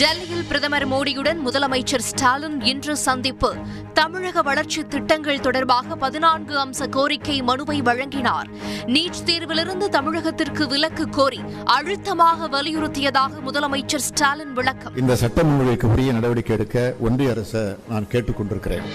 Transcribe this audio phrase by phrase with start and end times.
[0.00, 3.54] டெல்லியில் பிரதமர் மோடியுடன் முதலமைச்சர் ஸ்டாலின் இன்று சந்திப்பு.
[3.94, 8.48] தமிழக வளர்ச்சி திட்டங்கள் தொடர்பாக பதினான்கு அம்ச கோரிக்கை மனுவை வழங்கினார்.
[8.86, 14.96] நீட் தேர்விலிருந்து தமிழகத்திற்கு விலக்கு கோரி அழுத்தமாக வலியுறுத்தியதாக முதலமைச்சர் ஸ்டாலின் விளக்கம்.
[14.96, 18.86] இந்த சட்ட முன்வைக்கு உரிய நடவடிக்கை எடுக்க ஒன்றிய அரசை நான் கேட்டுக்கொண்டிருக்கிறேன்.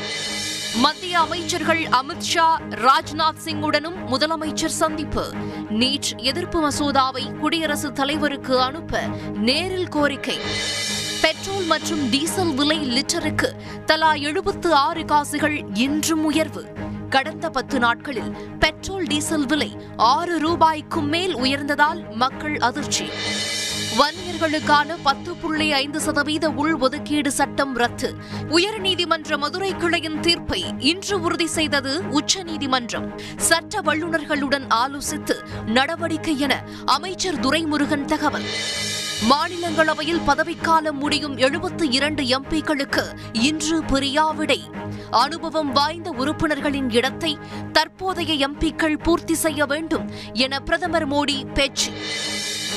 [1.14, 5.34] மத்திய அமைச்சர்கள் அமித்ஷா ராஜ்நாத் சிங்குடனும் முதலமைச்சர் சந்திப்பு.
[5.70, 9.00] நீட் எதிர்ப்பு மசோதாவை குடியரசுத் தலைவருக்கு அனுப்ப
[9.34, 10.38] நேரில் கோரிக்கை.
[11.22, 13.52] பெட்ரோல் மற்றும் டீசல் விலை லிட்டருக்கு
[13.86, 16.66] தலா எழுபத்து ஆறு காசுகள் இன்றும் உயர்வு.
[17.10, 23.10] கடந்த பத்து நாட்களில் பெட்ரோல் டீசல் விலை ஆறு ரூபாய்க்கும் மேல் உயர்ந்ததால் மக்கள் அதிர்ச்சி.
[23.98, 28.16] வன்னியர்களுக்கான பத்து புள்ளி ஐந்து சதவீத உள்ஒதுக்கீடு சட்டம் ரத்து.
[28.50, 33.20] உயர்நீதிமன்ற மதுரை கிளையின் தீர்ப்பை இன்று உறுதி செய்தது உச்சநீதிமன்றம்.
[33.38, 38.46] சட்ட வல்லுநர்களுடன் ஆலோசித்து நடவடிக்கை என அமைச்சர் துரைமுருகன் தகவல்.
[39.30, 44.60] மாநிலங்களவையில் பதவிக்காலம் முடியும் எழுபத்து இரண்டு எம்பிக்களுக்கு இன்று பிரியாவிடை.
[45.12, 47.38] அனுபவம் வாய்ந்த உறுப்பினர்களின் இடத்தை
[47.72, 51.92] தற்போதைய எம்பிக்கள் பூர்த்தி செய்ய வேண்டும் என பிரதமர் மோடி பேச்சு.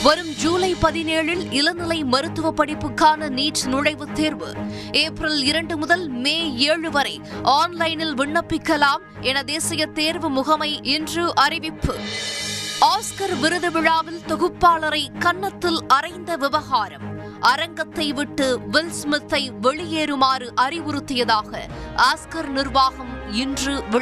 [0.03, 4.55] வரும் ஜூலை பதினேழில் இளநிலை மருத்துவ படிப்புக்கான நீட் நுழைவுத் தேர்வு.
[4.93, 11.95] ஏப்ரல் இரண்டு முதல் மே ஏழு வரை ஆன்லைனில் விண்ணப்பிக்கலாம் என தேசிய தேர்வு முகமை இன்று அறிவிப்பு.
[12.81, 17.03] ஆஸ்கர் விருது விழாவில் தொகுப்பாளரை கன்னத்தில் அறைந்த விவகாரம்.
[17.41, 21.61] அரங்கத்தை விட்டு வில் ஸ்மித்தை வெளியேறுமாறு அறிவுறுத்தியதாக
[21.97, 23.89] ஆஸ்கர் நிர்வாகம் இன்று